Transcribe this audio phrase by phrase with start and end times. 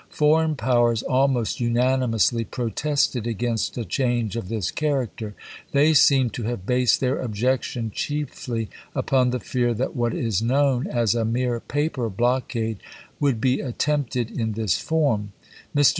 [0.09, 5.35] Foreign powers almost unanimously protested against a change of this character.
[5.73, 10.87] They seem to have based their objection chiefly upon the fear that what is known
[10.87, 12.79] as a mere paper block ade
[13.19, 15.33] would be attempted in this form.
[15.75, 15.89] Mr.